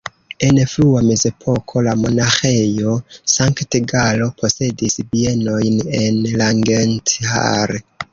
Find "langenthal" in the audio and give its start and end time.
6.43-7.77